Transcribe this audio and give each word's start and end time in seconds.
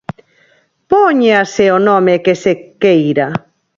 Póñase 0.91 1.65
o 1.75 1.79
nome 1.89 2.13
que 2.25 2.33
se 2.43 2.53
queira. 2.81 3.27